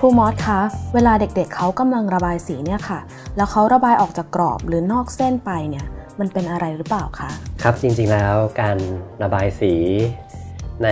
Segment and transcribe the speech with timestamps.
[0.00, 0.60] ครูมอสคะ
[0.94, 3.00] เวลาเด็กๆเเขากำลังระบายสีเนี่ยค่ะ
[3.36, 5.86] แล้วเขาระบายออกจากกรอบหรือนอกเส้นไปเนี่ย
[6.20, 7.30] มันเป็นอะไรหรือเปล่าคะ
[7.62, 8.78] ครับ จริงๆแล้วการ
[9.22, 9.72] ระบายสี
[10.84, 10.88] ใน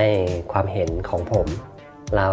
[0.52, 1.46] ความเห็นของผม
[2.16, 2.28] เรา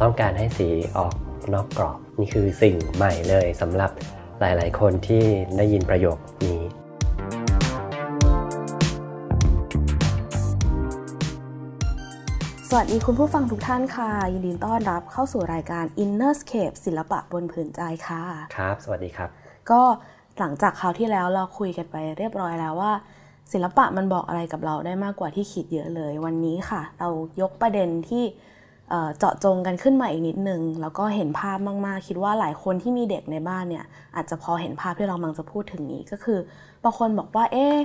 [0.00, 1.14] ต้องการให้สีออก
[1.54, 3.90] นอกกรอบ นี่คือสิ่งใหม่เลยสำหรับ
[4.40, 5.22] หลายๆ คนที่
[5.56, 6.60] ได้ยินประโยคนี้
[12.72, 18.22] สวัสดีคุณผู้ฟังทุกท่านค่ะ ยินดีต้อนรับเข้าสู่รายการ Innerscape ศิลปะบนผืนใจค่ะ
[18.56, 19.28] ครับ สวัสดีครับ
[19.70, 19.82] ก็
[20.38, 22.92] หลังจากคราวที่แล้วเราคุยกันไปเรียบร้อยแล้วว่า
[23.52, 27.08] ศิลปะมันบอกอะไรกับเราได้มากกว่าที่คิดเยอะเลย วันนี้ค่ะ เรา
[27.40, 28.24] ยกประเด็นที่
[28.90, 33.84] เอ่อเจาะจงกันขึ้นมาอีกนิดนึง แล้วก็เห็นภาพมาก ๆ คิดว่าหลายคนที่มีเด็กในบ้านเนี่ย
[34.16, 36.38] อาจจะพอเห็นภาพที่เรากำลังจะพูดถึงนี้ก็คือ
[36.82, 37.76] บางคนบอกว่าเอ๊ะ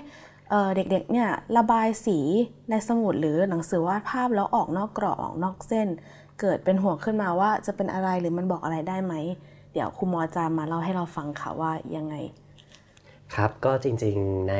[0.49, 2.19] เอ่อเด็กๆเนี่ยระบายสี
[2.69, 5.87] ในสมุดหรือหนังสือวาดภาพแล้วออกนอกกรอบออกนอกเส้น
[6.41, 9.13] เกิดเป็นห่วงขึ้นมาว่าจะเป็นอะไรหรือมันบอกอะไรได้ไหม
[9.73, 12.15] เดี๋ยวครูมอจะมาเล่าให้เราฟังค่ะว่ายังไง
[13.35, 14.55] ครับก็จริงๆใน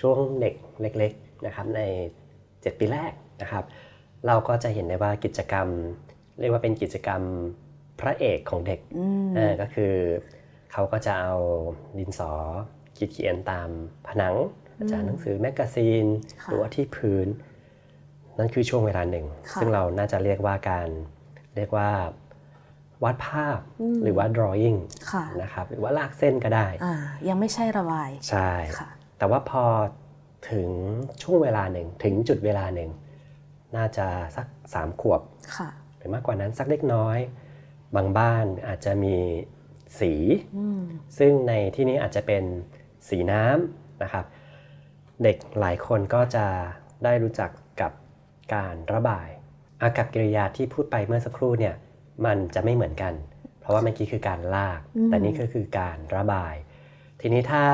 [0.00, 1.80] ช่วงเด็กเล็กๆนะครับใน
[2.34, 3.12] 7 ปีแรก
[3.42, 3.64] นะครับ
[4.26, 5.66] เราก็จะเห็นได้ว่ากิจกรรม
[6.40, 7.22] เรียกว่าเป็นกิจกรรม
[8.00, 8.80] พระเอกของเด็ก
[9.36, 9.92] เออก็คือ
[10.72, 11.34] เขาก็จะเอา
[11.98, 12.32] ดินสอ
[12.96, 13.68] ขีดเขียนตาม
[14.06, 14.34] ผนัง
[14.78, 16.06] อาจารย์หนังสือแมกกาซีน
[16.42, 17.26] ค่ะหรือว่าที่พื้น
[18.38, 20.88] นั่นคือช่วงเวลาหนึ่งค่ะซึ่งเราน่าจะเรียกว่าการ
[21.56, 21.90] เรียกว่า
[23.04, 23.58] วาดภาพ
[24.02, 24.78] หรือว่า drawing
[25.12, 26.94] ค่ะนะครับหรือว่าลากเส้นก็ได้อ่า
[27.28, 29.64] ยังไม่ใช่ระบาย ใช่ค่ะแต่ว่าพอ
[30.50, 30.68] ถึง
[31.22, 32.90] ช่วงเวลาหนึ่งถึงจุดเวลาหนึ่ง
[33.76, 34.06] น่าจะ
[34.36, 35.20] สักสามขวบ
[35.56, 37.18] ค่ะหรือมากกว่านั้นสักเล็กน้อย
[37.96, 39.16] บางบ้านอาจจะมี
[40.00, 40.12] สี
[41.18, 42.44] ซึ่งในที่นี้อาจจะเป็น
[43.08, 44.24] สีน้ำนะครับ
[45.22, 46.46] เด็กหลายคนก็จะ
[47.04, 47.92] ได้รู้จักกับ
[48.54, 49.28] การระบาย
[49.80, 51.74] อากับกิริยาที่พูดไปเมื่อสักครู่เนี่ย
[52.26, 53.14] มันจะไม่เหมือนกัน
[53.60, 56.54] เพราะว่าเมื่อกี้คือการลาก แต่นี่ก็คือการระบาย
[57.20, 57.64] ทีนี้ถ้า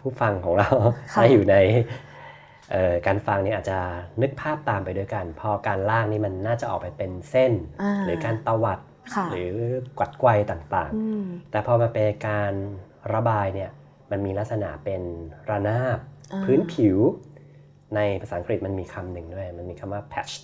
[0.00, 0.68] ผู้ฟังของเรา
[1.12, 1.56] ค่ะถ้าอยู่ใน
[2.72, 3.78] เอ่อการฟังเนี่ยอาจจะ
[4.22, 7.52] นึกภาพตามไปด้วยกัน พอการลากนี่มันน่าจะออกไปเป็นเส้น
[7.82, 8.78] อ่าหรือการตวัด
[9.14, 9.50] ค่ะหรือ
[9.98, 12.52] กวัดไกวต่างอืมๆแต่พอมาเป็นการ
[13.14, 13.70] ระบายเนี่ย
[14.10, 15.02] มันมีลักษณะเป็น
[15.50, 15.98] ระนาบ
[16.32, 16.98] อ่าพื้นผิว
[17.96, 20.34] ในภาษาอังกฤษมันมีคำหนึ่งด้วย มันมีคำว่า patch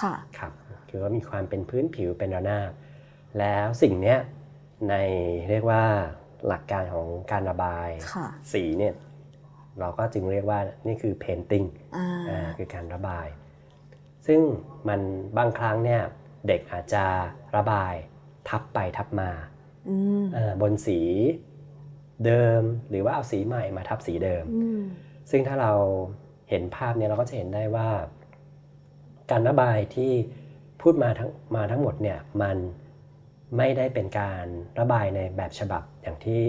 [0.04, 0.52] ่ะครับ
[0.88, 2.70] คือว่ามีความเป็นพื้นผิวเป็นระนาบ
[3.38, 4.18] แล้วสิ่งเนี้ย
[4.90, 4.94] ใน
[5.50, 5.82] เรียกว่า
[6.46, 8.94] หลักการของการระบายค่ะสีเนี่ย
[9.80, 11.66] เราก็จึงเรียกว่านี่คือ painting
[11.96, 13.26] อ่าอ่าคือการระบาย
[14.26, 14.40] ซึ่ง
[14.88, 15.00] มัน
[15.38, 16.02] บางครั้งเนี่ย
[16.46, 17.04] เด็กอาจจะ
[17.56, 17.94] ระบาย
[18.48, 19.30] ทับไปทับมา
[19.88, 21.00] อืมเอ่อบนสี
[22.24, 24.82] เดิมหรือว่าเอาสีใหม่มาทับสีเดิมอืม
[25.30, 25.72] ซึ่งถ้าเรา
[26.50, 27.88] เห็นภาพเนี่ยเราก็จะเห็นได้ว่า
[29.30, 30.12] การระบายที่
[30.82, 32.56] พูดมาทั้งมาทั้งหมดเนี่ยมัน
[33.56, 34.44] ไม่ได้เป็นการ
[34.80, 36.42] ระบายในแบบฉบับอย่างที่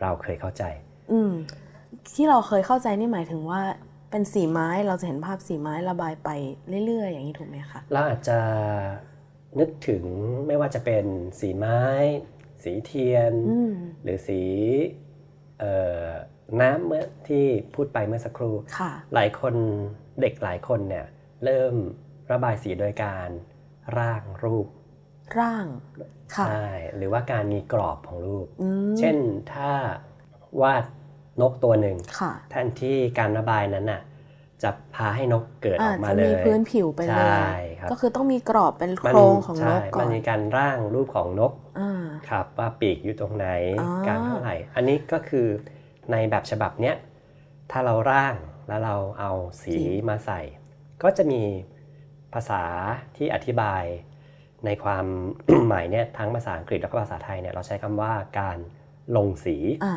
[0.00, 0.62] เราเคยเข้าใจ
[1.12, 1.32] อืม
[2.14, 3.62] ที่เราเคยเข้าใจนี่หมายถึงว่า
[4.10, 6.30] เป็นสีไม้เราจะเห็นภาพสีไม้ระบายไป
[6.86, 8.38] เรื่อย ๆ อย่างนี้ถูกไหมคะเราอาจจะ
[9.58, 10.04] นึกถึง
[10.46, 11.04] ไม่ว่าจะเป็น
[11.40, 11.80] สีไม้
[12.64, 15.03] สีเทียนอืมหรือสีเอ่อ
[16.60, 17.44] น้ำเมื่อที่
[17.74, 19.54] พูดไปเมื่อสักครู่ค่ะหลายคน
[20.20, 21.06] เด็กหลายคนเนี่ย
[21.44, 21.74] เริ่ม
[22.30, 23.28] ระบายสีโดยการ
[23.98, 24.66] ร่างรูป
[25.38, 25.66] ร่าง
[26.34, 29.16] ค่ะใช่หรือว่าการมีกรอบของรูปอืมเช่น
[29.52, 29.70] ถ้า
[30.62, 30.84] วาด
[31.40, 34.00] นกตัวหนึ่งค่ะแทนที่การระบายนั้นน่ะ
[34.62, 43.46] จะพาให้นกเกิดออาอจกมาจะเลมียพื้นผิวไปเลใช่ยครับก็คือต้องมีกรอบเป็นโคมัรงของนใช่กก่อมันนมีการร่างรูปของนกอ่าครับว่าปีกอยู่ตรงไหน
[43.80, 45.46] อ๋อการเท่าไหร่ อันนี้ก็คือ
[46.12, 46.96] ในแบบฉบับเนี้ย
[47.70, 48.34] ถ้าเราร่าง
[48.68, 49.76] แล้วเราเอาสี
[50.08, 50.40] มาใส่
[51.02, 51.42] ก็จะมี
[52.34, 52.62] ภาษา
[53.16, 53.84] ที่อธิบาย
[54.66, 55.04] ในความ
[55.68, 58.58] หมายเนี่ยทั้งภาษาอังกฤษแล้วก็ภาษาไทยเนี่ยเราใช้คำว่าการ
[59.16, 59.94] ลงสีอ่า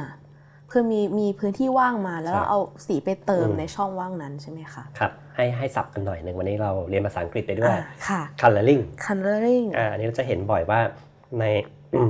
[0.72, 10.80] คือมีมีพื้นที่ว่างมาแล้วครับเราเอาสีไปเติมอืมในช่องว่างนั้นใช่ไหมคะครับให้ให้สับกันหน่อยหนึ่งวันนี้เราเรียนภาษาอังกฤษไปด้วยอ่าค่ะ coloring coloring อ่าอันนี้เราจะเห็นบ่อยว่า
[11.40, 11.46] ใน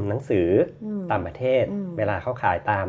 [0.10, 0.48] หนังสือ
[0.86, 2.88] อมต่างประเทศอืมเวลาเขาขายตาม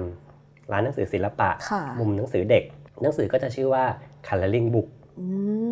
[0.72, 2.64] ร้านหนังสือศิลปะค่ะมุมหนังสือเด็ก
[3.02, 3.84] หนังสือก็จะชื่อว่า
[4.26, 4.88] coloring book
[5.20, 5.26] อื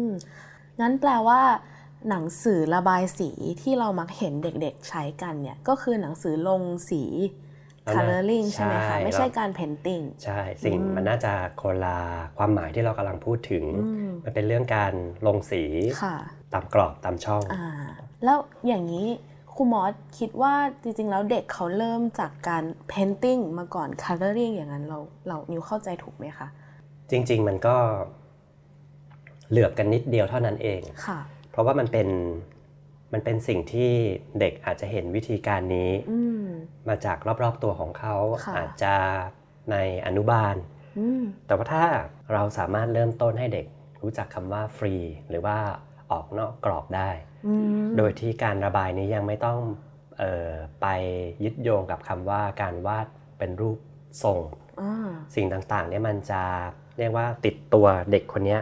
[0.06, 0.08] ม
[0.80, 1.40] งั้นแปลว่า
[2.08, 3.30] หนังสือระบายสี
[3.62, 7.02] ที่เรามักเห็นเด็กๆใช้กันเนี่ยก็คือหนังสือลงสี
[7.94, 11.98] coloring ใช่ไหมคะไม่ใช่การ painting ใช่สิ่งมันน่าจะคนละ
[12.38, 13.64] ความหมายที่เรากำลังพูดถึง
[14.24, 14.92] มันเป็นเรื่องการ
[15.26, 15.62] ลงสี
[16.02, 16.16] ค่ะ
[16.52, 17.68] ตามกรอบตามช่องอ่า
[18.24, 19.08] แล้วอย่างนี้
[19.54, 24.98] ครูมอสคิดว่าจริงๆ แล้วเด็กเขาเริ่มจากการ painting มาก่อน coloring อย่างนั้นเรา
[25.28, 26.48] เรานิวเข้าใจถูกไหมคะ
[27.10, 27.76] จริง ๆ มันก็
[29.50, 31.18] เหลือบกันนิดเดียวเท่านั้นเองค่ะ
[31.50, 32.08] เพราะว่ามันเป็น
[33.12, 33.92] มันเป็นสิ่งที่
[34.40, 36.44] เด็กอาจจะเห็นวิธีการนี้อืม
[36.88, 38.14] มาจากรอบๆตัวของเขา
[38.44, 38.94] ค่ะอาจจะ
[39.70, 39.76] ใน
[40.06, 40.54] อนุบาล
[40.98, 41.84] อืมแต่ว่าถ้า
[42.32, 43.66] เราสามารถเริ่มต้นให้เด็ก
[44.02, 44.94] รู้จักคำว่าฟรี
[45.28, 45.58] หรือว่า
[46.12, 47.10] ออกนอกกรอบได้
[47.46, 49.60] อืมโดยที่การระบายนี้ยังไม่ต้อง
[50.18, 50.50] เออ
[50.80, 50.86] ไป
[51.44, 53.06] ยึดโยงกับคำว่าการวาด
[53.38, 53.78] เป็นรูป
[54.22, 54.40] ทรง
[54.80, 56.42] อ่าสิ่งต่างๆเนี่ยมันจะ
[56.98, 58.60] เรียกว่าติดตัวเด็กคนเนี้ย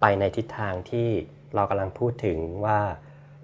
[0.00, 1.08] ไปในทิศทางที่
[1.54, 2.78] เรากำลังพูดถึงว่า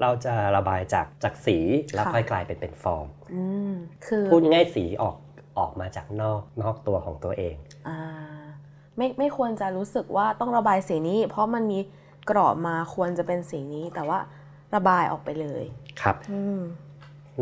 [0.01, 1.59] เราจะระบายจากจากสี
[1.95, 3.73] แล้วค่อยกลายเป็นเป็นฟอร์มอืม
[4.07, 5.17] คือพูดง่ายๆสีออก
[5.59, 7.55] ออกมาจากนอกนอกตัวของตัวเอง
[7.89, 7.99] อ่า
[8.97, 11.79] ไม่ไม่ควรจะรู้สึกว่าต้องระบายสีนี้ เพราะมันมี
[12.31, 14.19] กรอบมาควรจะเป็นสีนี้ แต่ว่า
[14.75, 15.65] ระบายออกไปเลย
[16.01, 16.61] ครับอืม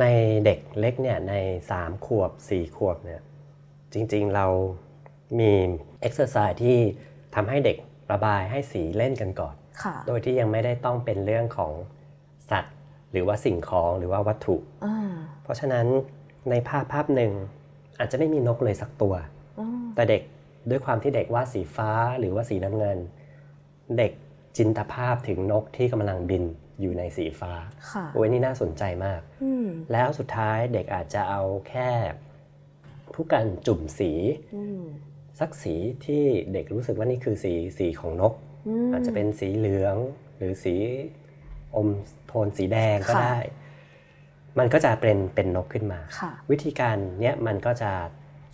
[0.00, 0.04] ใน
[0.44, 1.34] เด็กเล็กเนี่ยใน
[1.72, 3.20] 3ขวบ4ขวบเนี่ย
[3.92, 4.46] จริงๆเรา
[5.38, 5.52] มี
[6.00, 6.78] เอ็กซ์ไซส์ที่
[7.34, 7.76] ทำให้เด็ก
[8.12, 11.72] ระบายให้สีเล่นกันก่อนค่ะโดยที่ยังไม่ได้ต้องเป็นเรื่องของ
[12.50, 12.74] สัตว์
[13.12, 14.96] หรือว่าสิ่งของหรือว่าวัตถุอ่า
[15.42, 15.86] เพราะฉะนั้น
[16.50, 17.32] ในภาพภาพหนึ่ง
[17.98, 19.14] อาจจะไม่มีนกเลยสักตัว
[19.58, 20.22] อืมแต่เด็ก
[20.70, 22.98] ด้วยความที่เด็กวาดสีฟ้าหรือว่าสีน้ำเงิน
[23.98, 24.12] เด็ก
[24.56, 26.44] จินตภาพถึงนกที่กำลังบิน
[26.80, 27.52] อยู่ในสีฟ้า
[27.90, 31.90] ค่ะโอ้ยนี่น่าสนใจมากอืมแล้วสุดท้ายเด็กอาจจะเอาแค่
[33.14, 34.12] ผู้กันจุ่มสี
[34.56, 34.82] อืม
[35.40, 35.74] สักสี
[36.06, 38.34] ที่เด็กรู้สึกว่านี่คือสีสีของนก
[38.88, 39.96] มอาจจะเป็นสีเหลือง
[40.36, 40.74] หรือสี
[41.76, 41.88] อม
[42.26, 43.38] โทนสีแดงก็ค่ะได้
[44.58, 47.92] มันก็จะเป็นเป็นนกขึ้นมาค่ะวิธีการเนี้ยมันก็จะ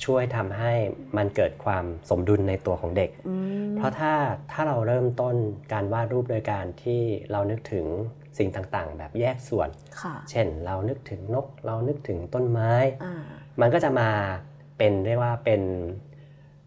[0.04, 0.72] ช่วยทำให้
[1.16, 3.34] มันเกิดความสมดุลในตัวของเด็กอื
[3.64, 4.12] มเพราะถ้า
[4.52, 5.36] ถ้าเราเริ่มต้น
[5.72, 7.00] การวาดรูปโดยการที่
[7.30, 7.86] เรานึกถึง
[8.38, 9.68] สิ่งต่างๆ แบบแยกส่วน
[10.00, 12.72] ค่ะเช่นเรานึกถึงนก เรานึกถึงต้นไม้
[13.04, 13.14] อ่า
[13.60, 14.10] มันก็จะมา
[14.78, 15.62] เป็นเรียกว่าเป็น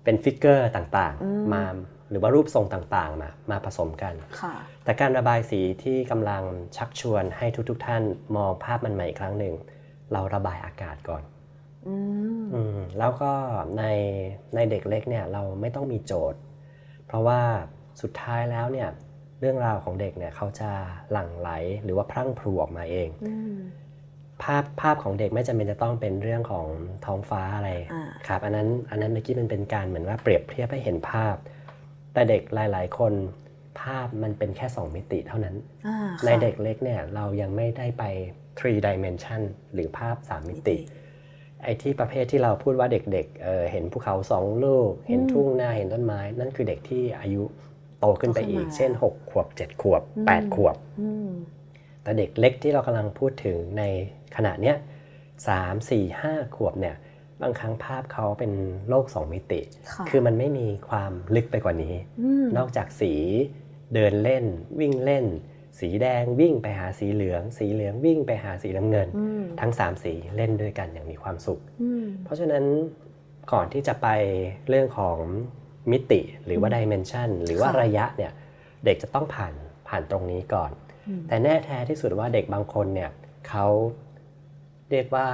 [0.03, 1.63] เป็น figure ต่างอืมๆมา
[2.09, 6.43] หรือว่ารูปทรงต่างๆ มามาผสมกันค่ะแต่การระบายสีที่กำลัง
[6.77, 8.03] ชักชวนให้ทุกๆท่าน
[8.35, 9.53] มองภาพมันใหม่อีกครั้งหนึ่ง
[10.13, 11.23] เราระบายอากาศก่อน
[11.87, 11.95] อื
[12.41, 13.31] มอืมแล้วก็
[13.77, 13.83] ใน
[14.55, 16.39] ในเด็กเล็กเนี่ยเราไม่ต้องมีโจทย์
[17.07, 17.39] เพราะว่า
[18.01, 18.89] สุดท้ายแล้วเนี่ย
[19.39, 20.69] เรื่องราวของเด็กเนี่ยเขาจะ
[21.11, 21.49] หลั่งไหล
[21.83, 23.57] หรือว่าพรั่งพรูออกมาเองอืม
[24.43, 26.65] ภาพภาพของเด็กไม่จำเป็นจะต้องเป็นเรื่องของ
[27.05, 31.35] ท้องฟ้าอะไรอ่าครับ อันนั้นอันนั้นเมื่อกี้มันเป็นการเหมือนว่าเปรียบเทียบให้เห็นภาพ
[32.17, 33.13] แต่เด็กหลาย ๆ คน
[33.81, 35.55] ภาพมันเป็นแค่ 2 มิติเท่านั้น
[35.87, 38.03] อ่าในค่ะเด็กเล็กเนี่ยเรายังไม่ได้ไป
[38.57, 39.41] three dimension
[39.73, 40.77] หรือภาพ 3 มิติ
[41.63, 47.43] ไอ้ที่ประเภทที่เราพูดว่าเด็กๆเอ่อเห็นภูเขาสองลูก เห็นทุ่งนาเห็นต้นไม้ นั่นคือเด็กที่อายุ
[47.99, 51.29] โตขึ้นไปอีก เช่น 6 ขวบ 7 ขวบ 8 ขวบอืม
[52.03, 53.83] แต่เด็กเล็กที่เรากำลังพูดถึงใน
[54.35, 54.75] ขณะเนี้ย
[55.47, 56.95] สามสี่ห้าขวบเนี่ย
[57.41, 58.51] บางครั้งภาพเขาเป็น
[58.89, 59.61] โลกสองมิติ
[59.91, 63.13] ค่ะคือมันไม่มีความลึกไปกว่านี้อืมนอกจากสี
[63.93, 64.45] เดินเล่น
[64.79, 65.25] วิ่งเล่น
[65.79, 72.63] สีแดงวิ่งไปหาสีเหลือง สีเหลืองวิ่งไปหาสีน้ำเงินอืมทั้ง3สีเล่นด้วยกันอย่างมีความสุขอืมเพราะฉะนั้น
[73.51, 74.07] ก่อนที่จะไป
[74.69, 75.17] เรื่องของ
[75.91, 78.31] มิติหรือว่าดิเมนชันหรือว่าค่ะระยะเนี่ย
[78.85, 79.53] เด็กจะต้องผ่าน
[79.87, 80.71] ผ่านตรงนี้ก่อน
[81.07, 83.09] อืมแต่แน่แท้ที่สุดว่าเด็กบางคนเนี่ย
[83.49, 83.65] เขา
[84.91, 85.27] เรียกว่า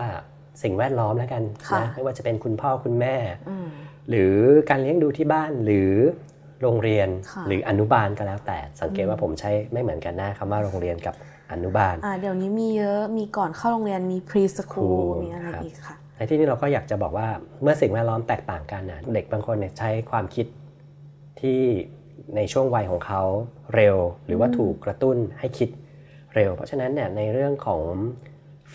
[0.62, 3.16] สิ่งแวดล้อมแล้วกันค่ะนะไม่ว่าจะเป็นคุณพ่อคุณแม่
[3.50, 3.68] อืม
[4.10, 4.36] หรือ
[4.70, 5.92] การเลี้ยงดูที่บ้านหรือ
[6.62, 11.16] โรงเรียนค่ะหรืออนุบาลก็แล้วแต่ สังเกตว่าผมใช้ไม่เหมือนกันนะคำว่าโรงเรียนกับ
[11.52, 17.28] อนุบาลอ่าเดี๋ยวนี้มีเยอะมีก่อนเข้าโรงเรียนมี pre school School มีอะไรครับอีกค่ะในที่นี้เราก็อยากจะบอกว่า
[17.62, 20.48] เมื่อสิ่งแวดล้อมแตกต่างกันนะเด็กบางคนเนี่ยใช้ความคิด
[21.42, 21.62] ที่
[22.36, 23.22] ในช่วงวัยของเขา
[23.76, 25.70] เร็ว หรือว่าอืมถูกกระตุ้นให้คิด
[26.36, 27.84] เร็ว เพราะฉะนั้นเนี่ยในเรื่องของ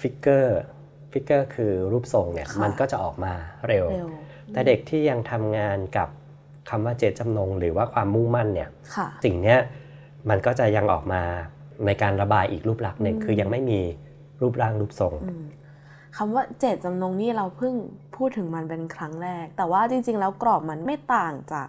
[0.01, 3.33] figure figure คือรูปทรงเนี่ยค่ะมันก็จะออกมา
[3.69, 4.09] เร็วเร็ว
[4.53, 6.09] แต่เด็กที่ยังทำงานกับ
[6.71, 9.59] คำว่าเจตจำนง หรือว่าความมุ่งมั่นเนี่ยค่ะสิ่งเนี้ย
[10.31, 11.23] มันก็จะยังออกมา
[11.87, 13.81] ในการระบายอีกรูปลักษณ์หนึ่งอืมคือยังไม่มี
[14.41, 15.45] รูปร่างรูปทรงอืม
[16.17, 17.75] คำว่าเจตจำนงนี่เราเพิ่ง
[18.17, 21.69] พูดถึงมันเป็นครั้งแรก แต่ว่าจริง ๆ แล้วกรอบมันไม่ต่างจาก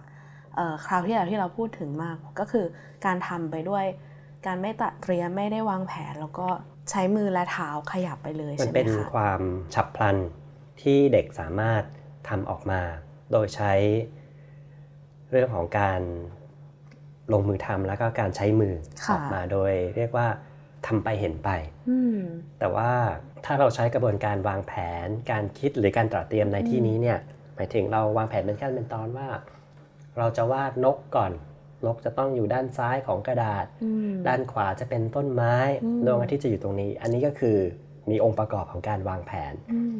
[0.56, 2.66] เอ่อคราวที่แล้วที่เราพูดถึงมากก็คือ
[3.04, 3.84] การทำไปด้วย
[4.46, 6.46] การไม่ตัดเตรียมไม่ได้วางแผนแล้วก็
[6.90, 9.40] ใช้มือและเท้าขยับไปเลยมันใช่ไหมเป็นคะความ
[9.74, 10.16] ฉับพลัน
[10.82, 11.82] ที่เด็กสามารถ
[12.28, 12.80] ทำออกมา
[13.32, 13.72] โดยใช้
[15.30, 16.00] เรื่องของการ
[17.32, 18.74] ลงมือทำแล้วก็การใช้มือ
[19.06, 20.26] ค่ะออกมาโดยเรียกว่า
[20.86, 21.50] ทำไปเห็นไป
[21.90, 22.18] อืม
[22.58, 22.90] แต่ว่า
[23.44, 24.72] ถ้าเราใช้กระบวนการวางแผ
[25.04, 27.18] น การคิดหรือการตระเตรียมในที่นี้เนี่ย
[27.54, 29.28] หมายถึงเราวางแผนเป็นขั้นเป็นตอนว่า
[30.18, 31.32] เราจะวาดนกก่อน
[31.86, 37.58] นกจะต้องอยู่ด้านซ้ายของกระดาษอืมด้านขวาจะเป็นต้นไม้อืมดวงอาทิตย์จะอยู่ตรงนี้ อันนี้ก็คือ
[38.10, 39.96] มีองค์ประกอบของการวางแผนอืม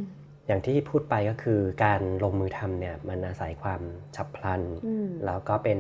[0.46, 3.80] อย่างที่พูดไปก็คือการลงมือทำเนี่ยมันอาศัยความ
[4.16, 5.78] ฉับพลันอืมแล้วก็เป็น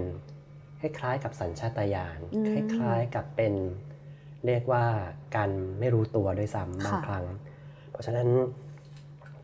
[0.80, 3.54] คล้ายๆกับสัญชาตญาณอืมคล้ายๆกับเป็น
[4.46, 4.84] เรียกว่า
[5.36, 7.26] การไม่รู้ตัวด้วยซ้ำบางค่ะครั้ง
[7.90, 8.28] เพราะฉะนั้น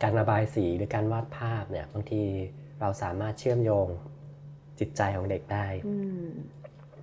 [0.02, 2.22] การระบายสีหรือการวาดภาพเนี่ยบางที
[2.80, 3.88] เราสามารถเชื่อมโยง
[4.80, 6.26] จิตใจของเด็กได้อืม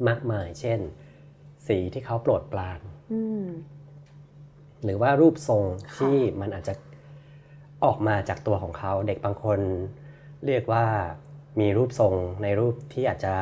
[0.07, 0.79] มากมาย เช่น
[1.67, 2.79] สีที่เขาโปรดปราน
[3.13, 3.45] อืม
[4.83, 5.63] หรือว่ารูปทรง
[5.95, 6.73] ค่ะที่มันอาจจะ
[7.83, 9.59] ออกมาจากตัวของเขาเด็กบางคน
[10.45, 10.85] เรียกว่า
[11.59, 12.13] มีรูปทรง
[12.43, 13.35] ในรูปที่อาจจะ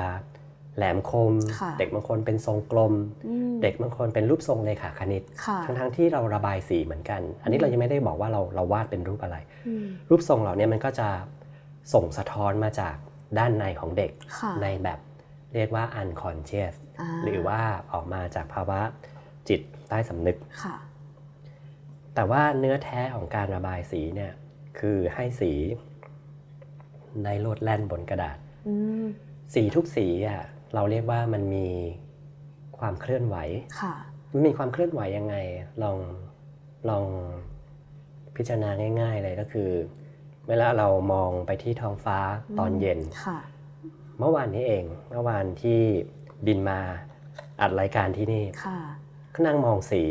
[0.78, 2.94] แหลมคมค่ะเด็กบางคนเป็นทรงกลม
[3.28, 11.08] อืมเด็กบางคนเป็นรูปทรงเลขาคณิตค่ะทั้งๆที่เราระบายสีเหมือนกัน อันนี้เรายังไม่ได้บอกว่าเราเราวาดเป็นรูปอะไรอืมรูปทรงเหล่านี้มันก็จะ
[11.94, 12.96] ส่งสะท้อนมาจาก
[13.38, 15.00] ด้านในของเด็กค่ะในแบบ
[15.54, 17.60] เรียกว่า unconscious าหรือว่า
[17.92, 18.82] ออกมาจากภาวะ
[19.50, 20.76] จิตใต้สำนึกค่ะ
[22.16, 24.32] แต่ว่าเนื้อแท้ของการระบายสีเนี่ย
[24.80, 25.52] คือให้สี
[27.26, 29.06] ในโลดแล่นบนกระดาษอืม
[29.54, 30.42] สีทุกสีอะ
[30.74, 31.68] เราเรียกว่ามันมี
[32.80, 33.38] ความเคลื่อนไหว
[33.82, 33.94] ค่ะ
[34.32, 35.36] มันมีความเคลื่อนไหวยังไง
[35.84, 35.98] ลอง
[36.90, 37.06] ลอง
[38.36, 38.70] พิจารณา
[39.02, 39.70] ง่าย ๆ เลยก็คือ
[40.48, 42.20] เวลาเรามองไปที่ท้องฟ้า
[42.60, 43.40] ตอนเย็นค่ะ
[44.20, 45.80] เมื่อวานนี้เอง เมื่อวานที่
[46.46, 46.80] บินมา
[47.62, 48.80] อัดรายการที่นี่ค่ะ
[49.34, 50.04] ก็นั่งมองสี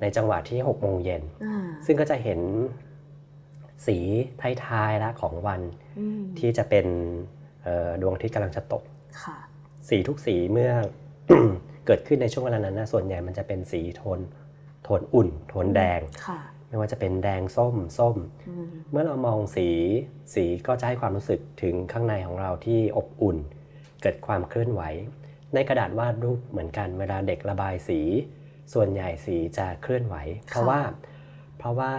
[0.00, 2.40] ในจังหวะที่6โมงเย็นอ่าซึ่งก็จะเห็น
[3.86, 3.96] สี
[4.64, 5.60] ท้ายๆแล้วของวัน
[5.98, 6.86] อืมที่จะเป็น
[7.62, 8.82] เอ่อดวงอาทิตย์กำลังจะตก
[9.22, 9.36] ค่ะ
[9.88, 10.72] สีทุกสีเมื่อ
[11.86, 14.20] เกิดขึ้นในช่วงเวลานั้นนะส่วนใหญ่มันจะเป็นสีโทน
[14.84, 18.16] โทนอุ่น โทนแดงค่ะ ไม่ว่าจะเป็นแดงส้มส้ม
[18.48, 19.68] อืมเมื่อเรามองสี
[20.34, 23.36] สีก็จะให้ความรู้สึกถึงข้างในของเราที่อบอุ่น
[24.02, 24.82] เกิดความเคลื่อนไหว
[25.54, 28.00] ในกระดาษวาดรูปเหมือนกันเวลาเด็กระบายสี
[28.72, 30.16] ส่วนใหญ่สีจะเคลื่อนไหว
[30.48, 30.80] เพราะว่า
[31.58, 31.92] เพราะว่า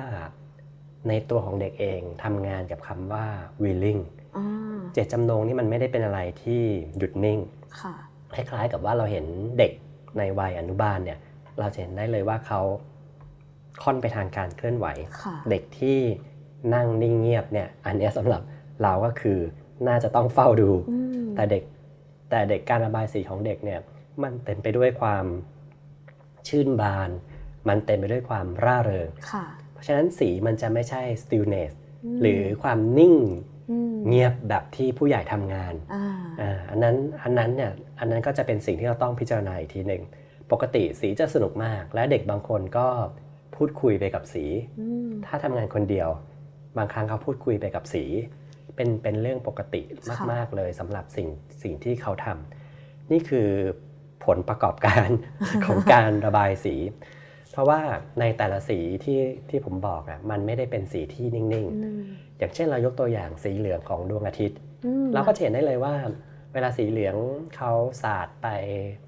[1.07, 3.25] ในตัวของเด็กเองทำงานกับคำว่า
[3.63, 4.01] willing
[4.37, 4.47] อ่า
[4.93, 6.61] เจตจำนงนี่มันไม่ได้เป็นอะไรที่
[6.97, 7.39] หยุดนิ่ง
[7.81, 7.93] ค่ะ
[8.35, 9.25] คล้ายๆกับว่าเราเห็น
[9.57, 9.71] เด็ก
[10.17, 11.19] ในวัยอนุบาลเนี่ย
[11.59, 12.61] เราจะเห็นได้เลยว่าเขา
[13.83, 14.87] ค่อนไปทางการเคลื่อนไหว
[15.21, 15.99] ค่ะเด็กที่
[16.73, 18.41] นั่งนิ่งเงียบเนี่ยอันเนี้ยสำหรับ
[18.81, 19.39] เราก็คือ
[19.87, 21.63] น่าจะต้องเฝ้าดูอืมแต่เด็ก
[22.29, 23.79] แต่เด็กการระบายสีของเด็กเนี่ย
[24.23, 25.25] มันเต็มไปด้วยความ
[26.47, 27.09] ชื่นบาน
[27.67, 31.71] มันเต็มไปด้วยความร่าเริงค่ะเพราะฉะนั้นสีมันจะไม่ใช่ stillness
[32.15, 33.15] มหรือความนิ่ง
[33.71, 36.05] อืมเงียบแบบที่ผู้ใหญ่ทำงานอ่า
[36.41, 40.01] อ่าอันนั้นอันนั้นเนี่ยอันนั้นก็จะเป็นสิ่งที่เราต้องพิจารณาอีกทีหนึ่ง
[40.51, 42.87] ปกติสีจะสนุกมาก และเด็กบางคนก็
[43.55, 44.46] พูดคุยไปกับสี
[44.79, 46.10] อืมถ้าทำงานคนเดียว
[46.77, 48.03] บางครั้งเขาพูดคุยไปกับสี
[48.75, 49.81] เป็นเป็นเรื่องปกติ
[50.31, 51.27] มาก ๆ เลยสำหรับสิ่ง
[51.63, 53.50] สิ่งที่เขาทำนี่คือ
[54.25, 55.10] ผลประกอบการ
[55.65, 56.75] ของการระบายสี
[57.51, 57.79] เพราะว่า
[58.20, 65.96] ในแต่ละสีที่ที่ผมบอกอะมันไม่ได้เป็นสีที่นิ่งอืมๆอย่างเช่นเรายกตัวอย่างสีเหลืองของดวงอาทิตย์อืมเราก็จะเห็นได้เลยว่า
[66.53, 67.15] เวลาสีเหลือง
[67.55, 67.72] เขา
[68.03, 68.48] สาดไป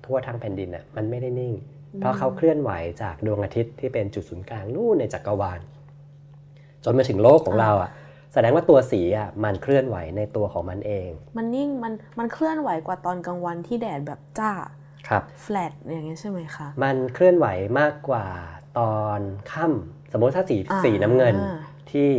[0.06, 1.54] ทั่วทั้งแผ่นดินอะมันไม่ได้นิ่ง
[2.00, 2.72] เพราะเขาเคลื่อนไหว
[3.02, 5.60] จากดวงอาทิตย์ที่เป็นจุดศูนย์กลางนู่นในจักรวาล
[6.84, 7.90] จนมาถึงโลกของเราอะ
[8.34, 14.52] แสดงว่าตัวสีอะมันเคลื่อนไหวในตัวของมันเอง มันนิ่งมันมันเคลื่อนไหวกว่าตอนกลางวันที่แดดแบบจ้า
[15.08, 17.48] ครับแฟลตอย่างเงี้ยใช่ไหมคะมันเคลื่อนไหว
[17.80, 18.26] มากกว่า
[18.80, 19.20] ตอน
[19.52, 21.36] ค่ำสมมติถ้าสีอ่าสีน้ำเงิน
[21.92, 22.12] ที่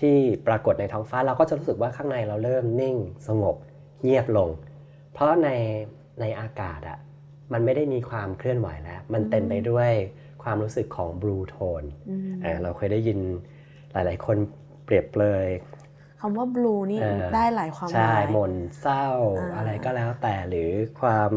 [0.00, 2.96] ที่ปรากฏในท้องฟ้าเราก็จะรู้สึกว่าข้างในเราเริ่มนิ่ง
[3.28, 3.56] สงบ
[4.02, 4.48] เงียบลง
[5.12, 5.48] เพราะใน
[6.20, 6.98] ในอากาศอะ
[7.52, 9.90] มันไม่ได้มีความเคลื่อนไหวแล้ว มันเต็มไปด้วย
[10.42, 13.18] ความรู้สึกของบลูโทนอืมอ่าเราเคยได้ยิน
[13.92, 14.36] หลาย ๆ คน
[14.84, 15.48] เปรียบเปรย
[16.20, 19.06] คำว่าบลูนี่เออได้หลายความหใช่มายหมนเศร้า
[19.38, 21.32] อ่าอะไรก็แล้วแต่หรือความ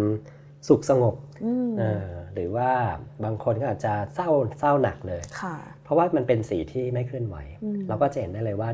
[0.68, 1.16] สุขสงบ
[1.46, 2.72] อืมเออหรือว่า
[3.24, 4.30] บางคนก็อาจจะเศร้า
[4.60, 8.70] เศร้าหนักเลยค่ะเพราะว่ามันเป็นสีที่ไม่เคลื่อนไหวอืมเราก็จะเห็นได้เลยว่า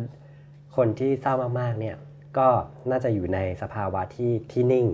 [0.75, 1.95] คนที่เศร้ามาก ๆ เนี่ย
[2.37, 2.47] ก็
[2.89, 4.87] น่าจะอยู่ในสภาวะที่ที่นิ่ง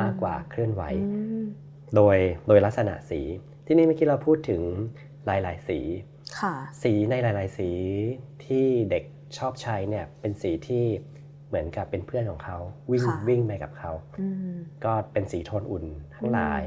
[0.00, 1.10] มากกว่าเคลื่อนไหวอื
[1.42, 1.44] ม
[1.96, 2.16] โดย
[2.48, 3.20] โดยลักษณะสี
[3.66, 4.62] ที่นี่เมื่อกี้เราพูดถึง
[5.26, 5.78] หลาย ๆ สี
[6.38, 7.70] ค่ะสีในหลาย ๆ สี
[8.44, 9.04] ที่เด็ก
[9.38, 10.84] ชอบใช้เนี่ยเป็นสีที่
[11.48, 12.58] เหมือนกับเป็นเพื่อนของเขา
[12.90, 15.84] วิ่งค่ะวิ่งไปกับเขาอืมก็เป็นสีโทนอุ่น
[16.16, 16.62] ทั้งหลาย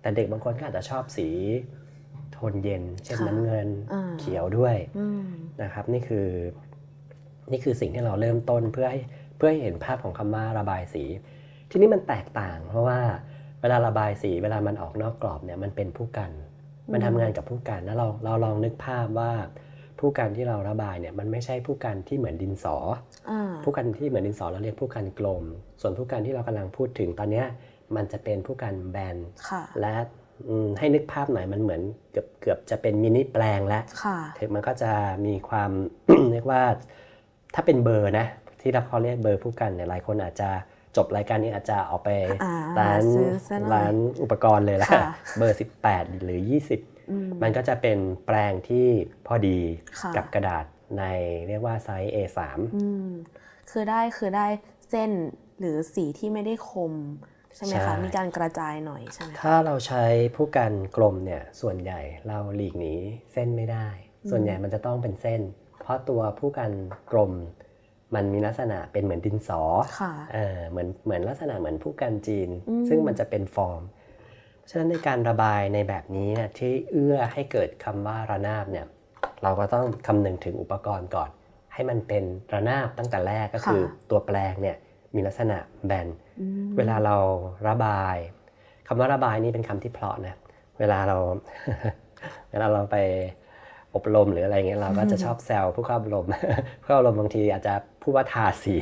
[0.00, 1.28] แต่เด็กบางคนก็อาจจะชอบสี
[2.32, 5.24] โทนเย็น เช่นค่ะน้ำเงินอ่าเขียวด้วยอืม
[5.62, 6.28] นะครับนี่คือ
[7.52, 9.00] นี่คือสิ่งที่เราเริ่มต้นเพื่อให้
[9.36, 11.04] เพื่อให้เห็นภาพของคำว่าระบายสี
[11.70, 13.00] ที่นี่มันแตกต่างเพราะว่า
[13.64, 16.30] เวลาระบายสีเวลามันออกนอกกรอบเนี่ยมันเป็นผู้กัน
[16.92, 19.32] มันทำงานกับผู้กันแล้วเราเราลองนึกภาพว่า
[20.00, 22.76] ผู้กันที่เราระบายเนี่ยมันไม่ใช่ผู้กันที่เหมือนดินสอ
[23.30, 25.44] อ่าผู้กันที่เหมือนดินสอเราเรียกผู้กันกลม
[25.80, 27.46] ส่วนผู้กันที่เรากำลังพูดถึงตอนเนี้ย
[27.96, 29.16] มันจะเป็นผู้กันแบน
[29.48, 29.94] ค่ะและ
[30.48, 34.92] อืมให้นึกภาพหน่อยมันเหมือนเกือบเกือบจะเป็นมินิแปลงแล้วค่ะถึงมันก็จะ
[35.26, 35.70] มีความ
[36.32, 36.62] เรียกว่า
[37.54, 38.26] ถ้าเป็นเบอร์นะ
[38.60, 40.50] ที่เราเขาเรียกเบอร์ผู้กันเนี่ยหลายคนอาจจะ
[40.96, 42.08] จบรายการนี้อาจจะเอาไป
[42.44, 45.04] อ่าร้านซื้อซะหน่อยร้านอุปกรณ์เลยละค่ะ
[45.38, 45.58] เบอร์
[45.88, 46.40] 18 หรือ
[46.76, 48.86] 20อืมมันก็จะเป็นแปลงที่
[49.26, 49.58] พอดี
[50.00, 50.64] ค่ะกับกระดาษ
[50.98, 51.04] ใน
[51.48, 52.38] เรียกว่าไซส์ A3
[52.76, 53.10] อืม
[53.70, 54.46] คือได้คือได้
[54.90, 55.10] เส้น
[55.58, 56.94] หรือสีที่ไม่ได้คม
[57.56, 60.04] ใช่ไหมใช่คะ มีการกระจายหน่อยใช่ไหมคะถ้าเราใช้
[60.36, 62.94] ผู้กันกลมเนี่ยส่วนใหญ่เราหลีกหนี
[63.32, 63.86] เส้นไม่ได้
[64.30, 65.40] ส่วนใหญ่มันจะต้องเป็นเส้น
[65.80, 66.70] เพราะตัวผู้กัน
[67.12, 67.32] กลม
[68.14, 69.62] มันมีลักษณะเป็นเหมือนดินสอ
[70.00, 73.82] ค่ะเออเหมือนเหมือนลักษณะเหมือนผู้กันจีนอืมซึ่งมันจะเป็นฟอร์ม
[74.70, 78.86] ฉะนั้นในการระบายในแบบนี้เนี่ยที่เอื้อให้เกิดคำว่าระนาบเนี่ย
[79.42, 81.30] เราก็ต้องคำนึงถึงอุปกรณ์ก่อน
[81.74, 84.76] ให้มันเป็นระนาบตั้งแต่แรกก็คือตัวแปลงเนี่ย
[85.14, 86.08] มีลักษณะแบน
[86.40, 87.16] อืมเวลาเรา
[87.68, 88.16] ระบาย
[88.86, 90.36] คำว่าระบายนี่เป็นคำที่เพลาะนะ
[90.78, 91.16] เวลาเรา
[92.50, 92.96] เวลาเราไป
[93.94, 96.26] อบรมหรืออะไรเงี้ยเราก็จะชอบแซวผู้เข้าอบรม
[96.80, 98.76] ผู้เข้าอบรมบางทีอาจจะ พูดว่าทาสี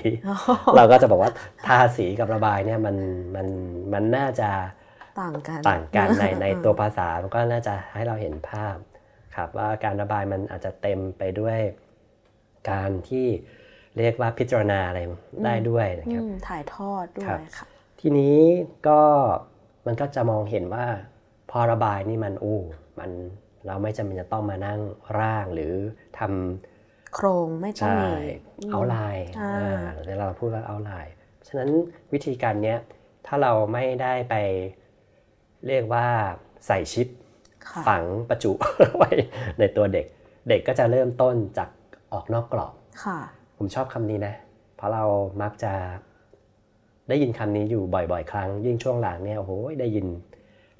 [0.76, 1.30] เราก็จะบอกว่า
[1.66, 2.96] ทาสีกับระบายเนี่ยมัน
[3.36, 3.46] มัน
[3.92, 4.50] มันน่าจะ
[5.20, 8.76] ต่างกันต่างกันในในตัวภาษามันก็น่าจะให้เราเห็นภาพ
[9.36, 11.58] ครับว่าการระบายมันอาจจะเต็มไปด้วย
[12.70, 13.26] การที่
[13.98, 15.00] เรียกว่าพิจารณาอะไร
[15.44, 17.66] ได้ด้วยนะอืครับมถ่ายทอดด้วครัยบค่ะ
[18.00, 18.38] ทีนี้
[18.88, 19.00] ก็
[19.86, 20.86] มันก็จะมองเห็นว่า
[21.50, 22.60] พอระบายนี่มันอู้
[22.98, 23.10] มัน
[23.66, 24.80] เราไม่จำเป็นจะต้องมานั่ง
[25.18, 25.74] ร่างหรือ
[26.18, 26.71] ทำ
[27.14, 28.02] โครงไม่ต้องใช่
[28.60, 31.12] มีเอาไลน์อ่าเวลาเราพูดว่าเอาไลน์
[31.46, 31.70] ฉะนั้น
[32.12, 32.78] วิธีการเนี้ย
[33.26, 34.34] ถ้าเราไม่ได้ไป
[35.66, 36.06] เรียกว่า
[36.66, 37.08] ใส่ชิป
[37.66, 38.52] ค่ะฝังประจุ
[38.96, 39.10] ไว้
[39.58, 40.06] ในตัวเด็ก
[40.48, 41.68] เด็กก็จะเริ่มต้นจาก
[42.12, 43.18] ออกนอกกรอบค่ะ
[43.56, 44.34] ผมชอบคำนี้นะ
[44.76, 45.04] เพราะเรา
[45.42, 45.72] มักจะ
[47.08, 50.06] ได้ยินคำนี้อยู่บ่อยๆ ครั้ง ยิ่งช่วงหลังเนี่ยโอ้โหได้ยิน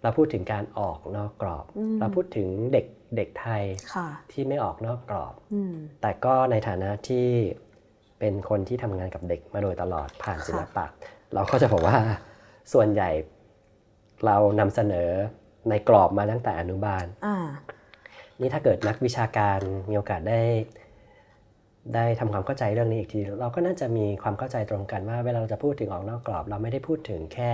[0.02, 3.62] เราพูดถึงการออกนอกกรอบอืมเราพูดถึงเด็ก เด็กไทย
[3.94, 7.26] ค่ะที่ไม่ออกนอกกรอบอืมแต่ก็ในฐานะที่
[8.18, 10.86] เป็นคนที่ทำงานกับเด็กมาโดยตลอดผ่านค่ะศิลปะ
[11.34, 11.98] เราก็จะบอกว่า
[12.72, 13.10] ส่วนใหญ่
[14.26, 15.10] เรานำเสนอ
[15.68, 17.36] ในกรอบมาตั้งแต่อนุบาลอ่า
[18.40, 20.42] นี่ถ้าเกิดนักวิชาการมีโอกาสได้
[21.94, 27.52] ได้ทำความเข้าใจเรื่องนี้อีกที เราก็น่าจะมีความเข้าใจตรงกันว่า เวลาเราจะพูดถึงออกนอกกรอบ เราไม่ได้พูดถึงแค่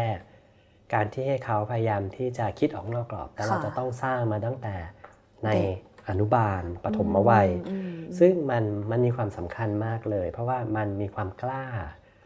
[0.95, 4.75] การที่ให้เขาพยายามที่จะคิดออกนอกกรอบ แต่เราค่ะจะต้องสร้างมาตั้งแต่
[5.45, 11.65] ในเด็กอนุบาลปฐมวัยอืมซึ่งมันมันมีความสำคัญมากเลย เพราะว่ามันมีความกล้า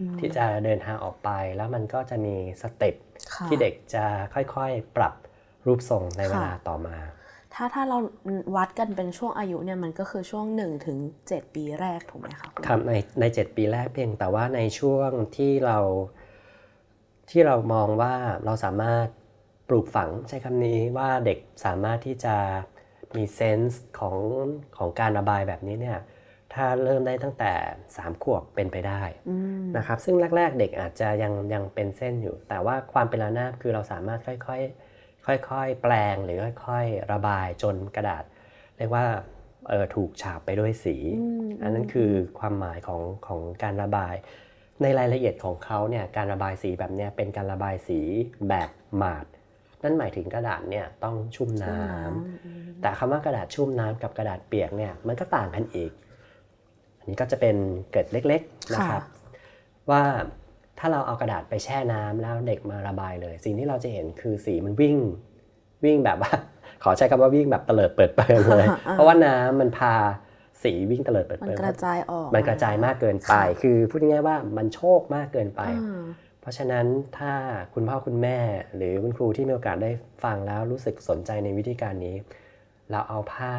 [0.01, 2.95] อืมที่จะเดินทางออกไป แล้วมันก็จะมีสเต็ป
[3.35, 5.15] ค่ะที่เด็กจะค่อยๆ ปรับ
[5.67, 6.97] รูปทรงในเวลาค่ะต่อมา
[7.55, 7.99] ถ้าถ้าเรา
[8.57, 15.79] วัดกันเป็นช่วงอายุเนี่ยมันก็คือช่วง1ถึง7ปีแรกถูกไหมคะณครับในในเจ็ดปีแรกเพียงแต่ว่าในช่วงที่เรา
[17.31, 19.07] ที่เรามองว่าเราสามารถ
[19.69, 22.37] ปลูกฝังใช้คำนี้ว่าเด็กสามารถที่จะ
[23.17, 24.17] มีเซนส์ของ
[24.79, 25.99] ของการระบายแบบนี้เนี่ย
[26.55, 27.53] ถ้าเริ่มได้ตั้งแต่
[27.89, 38.25] 3 ขวบเป็นไปได้อืมนะครับซึ่งแรก ๆ เด็กอาจจะยังยังเป็นเส้นอยู่ แต่ว่าความเป็นระนาบคือเราสามารถค่อยๆค่อยๆ แปลงหรือค่อยๆ ระบายจนกระดาษ
[38.77, 39.05] เรียกว่า
[39.69, 44.15] เออถูกฉาบไปด้วยสีอืมอันนั้นคือความหมายของของการระบาย
[44.83, 48.01] ในรายละเอียดของเขาเนี่ยการระบายสีแบบเนี้ยเป็นการระบายสี
[48.49, 49.27] แบบหมาด
[49.83, 55.93] นั่นหมายถึงกระดาษเนี่ยต้องชุ่มน้ำแต่คำว่ากระดาษชุ่มน้ำกับกระดาษเปียกเนี่ยมันก็ต่างกันอีก
[56.99, 57.57] อันนี้ก็จะเป็น
[57.91, 59.03] เกร็ดเล็กๆนะครับ
[59.91, 60.03] ว่า
[60.79, 64.97] ถ้าเราเอากระดาษไปแช่น้ำแล้วเด็กมาระบายเลย สิ่งที่เราจะเห็นคือสีมันวิ่ง
[65.85, 66.33] วิ่งแบบว่า
[66.85, 69.95] ขอใช้คำว่าวิ่งแบบเตลิดเปิดเปิงเลย เพราะว่าน้ำมันพา
[70.63, 76.03] สีวิ่งเตลิดเปิดมันเปิงกระจายออก มันกระจายมากเกินไปค่ะคือพูดง่ายๆว่ามันโชคมากเกินไปอ่า
[76.43, 76.87] เพราะฉะนั้น
[77.19, 77.33] ถ้า
[77.75, 78.39] คุณพ่อคุณแม่
[78.77, 79.91] หรือคุณครูที่มีโอกาสได้
[80.25, 82.17] ฟังแล้วรู้สึกสนใจในวิธีการนี้
[82.91, 83.55] เราเอาผ้า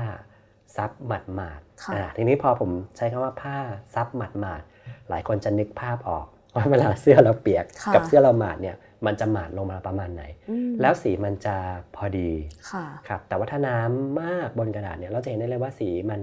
[0.75, 3.57] ซับหมัดหมาดๆค่ะอ่าทีนี้พอผมใช้คำว่าผ้า
[3.95, 11.55] ซับหมัดหมาดๆหลายคนจะนึกภาพออกว่าเวลาเสื้อเราเปียกค่ะกับเสื้อเราหมาดเนี่ยมันจะหมาดลงมาประมาณไหนอืมแล้วสีมันจะ
[11.95, 12.31] พอดี
[12.71, 16.21] ค่ะครับแต่ว่าถ้าน้ำมากบนกระดาษเนี่ยเราจะเห็นได้เลยว่าสีมัน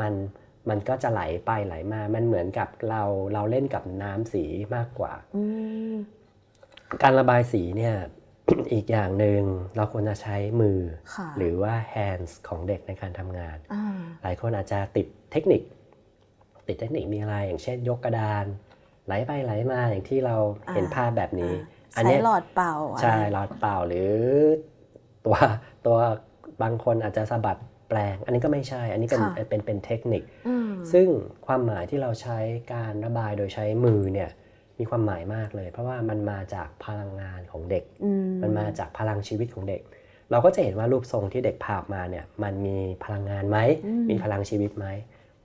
[0.00, 0.12] มัน
[0.68, 3.02] มันก็จะไหลไปไหลมา มันเหมือนกับเรา
[3.32, 5.42] เราเล่นกับน้ำสีมากกว่าอื
[5.92, 5.94] ม
[7.02, 7.94] การระบายสีเนี่ย
[8.72, 9.42] อีกอย่างหนึ่ง
[9.76, 10.78] เราควรจะใช้มือ
[11.14, 13.84] ค่ะหรือว่า hands ของเด็กในการทำงานอ่า
[14.22, 15.62] หลายคนอาจจะติดเทคนิค
[16.68, 18.44] ติดเทคนิคมีอะไร อย่างเช่นยกกระดาน
[19.06, 20.36] ไหลไปไหลมาอย่างที่เรา
[20.72, 21.52] เห็นภาพแบบนี้
[21.96, 24.10] อันใช้เนี้ยหลอดเป่า ใช่อะไรหลอดเปล่าหรือ
[25.24, 25.36] ตัว
[25.86, 25.96] ตัว
[26.62, 27.56] บางคนอาจจะสะบัด
[27.88, 31.06] แปลง อันนี้ก็ไม่ใช่ อันนี้เป็นค่ะเป็นเป็นเทคนิคอืมซึ่ง
[31.46, 32.38] ความหมายที่เราใช้
[32.74, 34.30] การระบายโดยใช้มือเนี่ย
[34.78, 39.82] มีความหมายมากเลย เพราะว่ามันมาจากพลังงานของเด็กอืมมันมาจากพลังชีวิตของเด็ก
[40.30, 44.86] เราก็จะเห็นว่ารูปทรงที่เด็กพาออกมาเนี่ยมันมีพลังงานไหมอืมมีพลังชีวิตไหม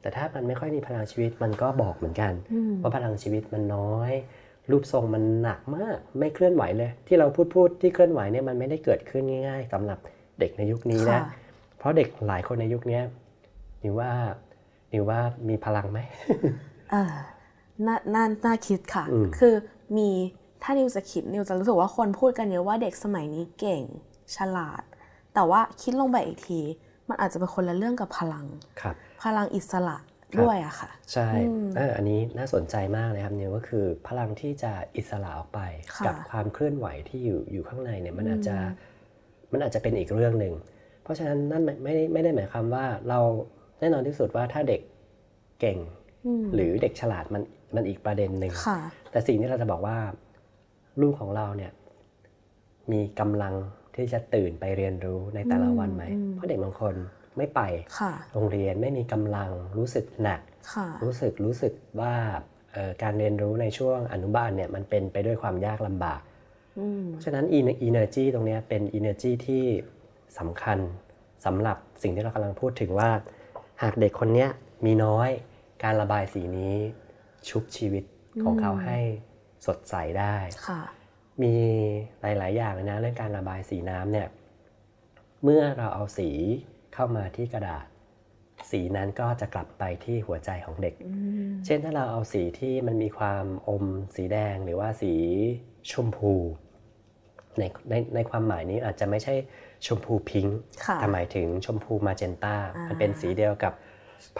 [0.01, 4.11] แต่ถ้ามันไม่ค่อยมีพลังชีวิตมันก็บอกเหมือนกันอืมว่าพลังชีวิตมันน้อย
[4.71, 9.99] รูปทรงมันหนักมากไม่เคลื่อนไหวเลย ที่เราพูดพูดที่เคลื่อนไหวเนี่ยมันไม่ได้เกิดขึ้นง่าย ๆสำหรับ
[10.39, 11.21] เด็กในยุคนี้นะค่ะ
[11.81, 13.03] เพราะเด็กหลายคนในยุคเนี้ย
[13.83, 14.11] นิวว่า
[14.93, 15.99] นิวว่ามีพลังไหม
[16.91, 17.13] เออ
[17.85, 19.53] น่าน่าน่าคิดค่ะอืมคือ
[19.97, 20.09] มี
[20.63, 23.83] ถ้านิวจะคิดนิวจะรู้สึกว่าคนพูดกันเยอะว่าเด็กสมัยนี้เก่ง
[24.35, 24.83] ฉลาด
[25.33, 26.61] แต่ว่าคิดลงไปอีกที
[27.09, 28.45] มันอาจจะเป็นคนละเรื่องกับพลัง
[28.81, 29.97] ครับพลังอิสระ
[30.33, 31.27] ครับด้วยอะค่ะ ใช่
[31.77, 35.59] เอออันนี้น่าสนใจมากเลยครับนิวก็คือพลังที่จะอิสระออกไป
[35.95, 38.55] ค่ะกับความเคลื่อนไหวที่อยู่อยู่ข้างในเนี่ยมันอาจจะ
[39.51, 40.53] มันอาจจะเป็นอีกเรื่องหนึ่ง
[41.03, 43.19] เพราะฉะนั้นนั่นไม่ไม่ได้ไม่ได้หมายความว่าเรา
[43.79, 44.81] แน่นอนที่สุดว่าถ้าเด็ก
[45.61, 45.77] เก่ง
[46.25, 47.43] อืมหรือเด็กฉลาดมัน
[47.75, 48.79] มันอีกประเด็นหนึ่งค่ะ
[49.11, 49.97] แต่สิ่งที่เราจะบอกว่า
[51.01, 51.71] ลูกของเราเนี่ย
[52.91, 53.53] มีกำลัง
[53.95, 56.95] ที่จะตื่นไปเรียนรู้ในแต่ละวันไหมอืมเพราะเด็กบางคน
[57.37, 57.61] ไม่ไป
[57.99, 60.41] ค่ะโรงเรียนไม่มีกำลังรู้สึกหนัก
[60.73, 62.13] ค่ะรู้สึกรู้สึกว่า
[62.71, 66.21] เอ่อการเรียนรู้ในช่วงอนุบาลเนี่ยมันเป็นไปด้วยความยากลำบาก
[66.79, 69.65] อืมฉะนั้น ener- energy ตรงเนี้ยเป็น energy ที่
[70.39, 70.79] สำคัญ
[71.45, 73.09] สำหรับสิ่งที่เรากำลังพูดถึงว่า
[73.81, 74.49] หากเด็กคนเนี้ย
[74.85, 75.29] มีน้อย
[75.83, 76.75] การระบายสีนี้
[77.49, 78.03] ชุบชีวิต
[78.43, 78.97] ของเขาให้
[79.65, 80.35] สดใสได้
[80.67, 80.81] ค่ะ
[81.43, 81.55] มี
[82.21, 84.27] หลาย ๆ อย่างเลยนะเรื่องการระบายสีน้ำเนี่ย
[85.43, 86.29] เมื่อเราเอาสี
[86.93, 87.85] เข้ามาที่กระดาษ
[88.71, 91.13] สีนั้นก็จะกลับไปที่หัวใจของเด็กอื
[91.47, 95.13] มเช่นถ้าเราเอาสีที่มันมีความอมสีแดงหรือว่าสี
[95.91, 96.33] ชมพู
[97.59, 99.33] ในในในความหมายนี้อาจจะไม่ใช่
[99.85, 103.73] ชมพูพิงค์ค่ะแต่หมายถึงชมพูมาเจนตาอ่ามัมันเป็นสีเดียวกับ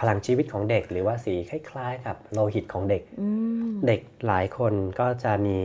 [0.00, 3.28] พลังชีวิตของเด็ก หรือว่าสีคล้ายๆ กับโลหิตของเด็กอื
[3.70, 5.58] มเด็กหลายคนก็จะมี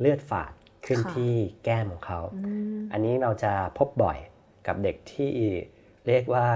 [0.00, 0.52] เลือดฝาด
[0.86, 1.32] ขึ้นค่ะที่
[1.64, 4.18] แก้มของเขาอืมอันนี้เราจะพบบ่อย
[4.66, 5.30] กับเด็กที่
[6.06, 6.46] เรียกว่า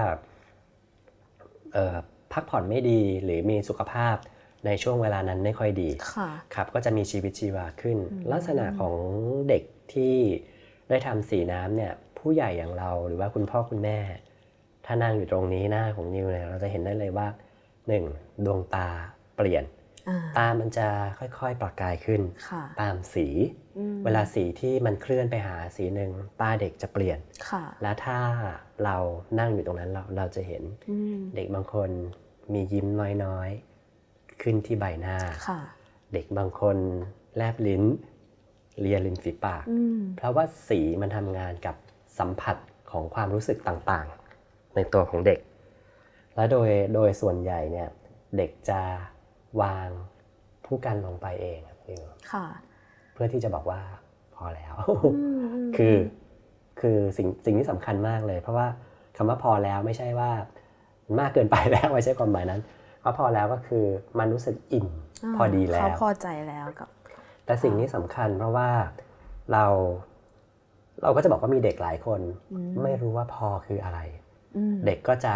[1.73, 1.97] เอ่อ
[2.33, 4.17] พักผ่อนไม่ดีหรือมีสุขภาพ
[4.67, 7.99] ในช่วงเวลานั้นไม่ค่อยดีค่ะครับก็จะมีชีวิตชีวาขึ้น
[8.33, 8.95] ลักษณะของ
[9.49, 9.62] เด็ก
[9.95, 10.17] ที่
[10.89, 11.93] ได้ทำสีน้ำเนี่ย
[12.27, 13.99] ผู้ใหญ่อย่างเราหรือว่าคุณพ่อคุณแม่
[14.87, 17.29] ถ้านั่งอยู่ตรงนี้หน้าของนิวเนี่ยเราจะเห็นได้เลยว่า
[17.89, 18.05] หนึ่ง
[18.45, 18.89] ดวงตา
[19.37, 19.65] เปลี่ยน
[20.09, 23.27] อ่าตามันจะค่อยๆประกายขึ้นค่ะตามสี
[23.79, 26.11] อืมเวลาสีที่มันเคลื่อนไปหาสีหนึ่ง
[26.41, 27.19] ตาเด็กจะเปลี่ยน
[27.51, 28.19] ค่ะและถ้า
[28.85, 28.97] เรา
[29.39, 31.91] นั่งอยู่ตรงนั้นเราเราจะเห็นอืมเด็กบางคน
[32.53, 32.87] มียิ้ม
[33.25, 35.17] น้อยๆ ขึ้นที่ใบหน้า
[35.49, 35.61] ค่ะ
[36.12, 36.77] เด็กบางคน
[37.37, 37.85] แลบลิ้น
[38.81, 41.77] เลียริมฝีปากอืมเพราะว่าสีมันทำงานกับ
[42.19, 42.57] สัมผัส
[42.91, 45.39] ของความรู้สึกต่างๆ ในตัวของเด็ก
[46.37, 47.89] และโดยโดยส่วนใหญ่เนี่ย
[48.37, 48.81] เด็กจะ
[49.63, 49.89] วาง
[50.65, 52.03] ผู้กันลงไปเองครับนิว
[52.33, 52.47] ค่ะ
[53.15, 53.81] เพื่อที่จะบอกว่า
[54.37, 54.75] พอแล้ว
[55.05, 55.97] อืมอืมคือ
[56.81, 58.67] คือสิ่งสิ่งที่สำคัญมากเลย เพราะว่า
[59.17, 60.31] คำว่าพอแล้วไม่ใช่ว่า
[61.21, 62.61] มากเกินไปแล้วไม่ใช่ความหมายนั้น
[63.01, 63.85] เพราะพอแล้วก็คือ
[64.19, 64.89] มันรู้สึกอิ่ม
[65.37, 66.89] พอดีแล้เขาวพอใจแล้วกับ
[67.47, 68.69] แต่สิ่งนี้สำคัญเพราะว่า
[69.53, 69.67] เรา
[71.03, 72.21] เราก็จะบอกว่ามีเด็กหลายคน
[72.53, 74.01] อืมไม่รู้ว่าพอคืออะไร
[74.57, 75.35] อืมเด็กก็จะ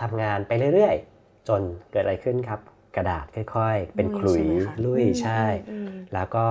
[0.00, 2.60] ทำงานไปเรื่อยๆ จนเกิดอะไรขึ้นครับ
[2.96, 6.46] กระดาษค่อยๆ เป็นขลุยใช่ไหมคะลุยอืมใช่อืมแล้วก็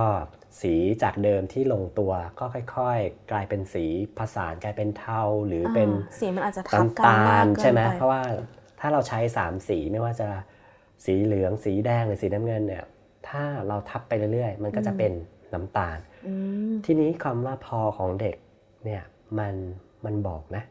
[0.60, 3.84] สีจากเดิมที่ลงตัวก็ค่อย ๆ กลายเป็นสี
[4.18, 8.22] ผสานกลายเป็นเทาหรือเป็นอ่าสีมันอาจจะทับน้ำกันตามากลเกินใช่ไหมปเพราะว่า
[8.80, 10.28] ถ้าเราใช้สามสีไม่ว่าจะ
[11.04, 12.84] สีเหลืองสีแดงหรือสีน้ำเงินเนี่ย
[13.28, 15.12] ถ้าเราทับไปเรื่อยๆ มันก็จะเป็น
[15.54, 16.32] น้ำตาลอื
[16.70, 18.36] มทีนี้คำว่าพอของเด็ก
[18.84, 19.02] เนี่ย
[19.38, 19.54] มัน
[20.04, 20.62] มันบอกนะ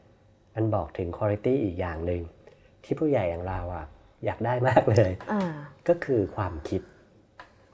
[0.55, 2.21] มันบอกถึงคุณภาพอีกอย่างหนึ่ง
[2.83, 3.85] ที่ผู้ใหญ่อย่างเราอะ
[4.25, 5.41] อยากได้มากเลยอ่า
[5.87, 6.81] ก็คือความคิด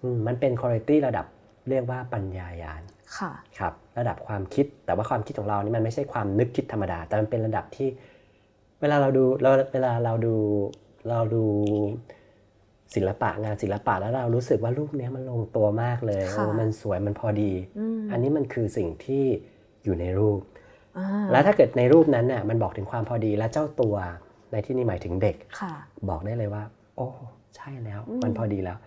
[0.01, 1.25] อืมมันเป็นคุณภาพระดับ
[1.69, 2.81] เรียกว่าปัญญายาณ
[3.17, 7.87] ค่ะครับ ระดับความคิดแต่ว่าความคิดของเรานี่มันไม่ใช่ความนึกคิดธรรมดา แต่มันเป็นระดับที่
[8.81, 10.35] เวลาเราดูเราเวลาเราดู
[11.09, 11.43] เราดู
[12.95, 19.25] ศิลปะงานศิลปะแล้วเรารู้สึกว่ารูปเนี้ยมันลงตัวมากเลยค่ะโอ้มันสวยมันพอดีอืมอันนี้มันคือสิ่งที่
[19.83, 20.39] อยู่ในรูป
[20.97, 23.95] อ่าแล้วถ้าเกิดในรูปนั้นน่ะมันบอกถึงความพอดีและเจ้าตัว
[24.51, 25.73] ในที่นี้หมายถึงเด็กค่ะ
[26.09, 26.63] บอกได้เลยว่า
[26.97, 27.07] โอ้
[27.55, 28.77] ใช่แล้วอืมมันพอดีแล้ว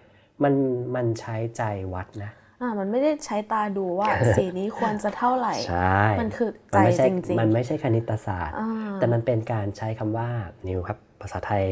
[0.42, 0.54] มัน
[0.94, 1.62] มันใช้ใจ
[1.94, 2.30] วัดนะ
[2.62, 10.28] อ่ามันไม่ได้ใช้ตาดูว่าสีนี้ควรจะเท่าไหร่ใช่มันคือมัใจไม่ใช่จริงๆมันไม่ใช่คณิตศาสตร์อ่าแต่มันเป็นการใช้คำว่า
[10.68, 11.64] นิวครับภาษาไทย